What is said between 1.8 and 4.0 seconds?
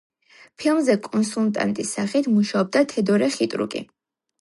სახით მუშაობდა თედორე ხიტრუკი.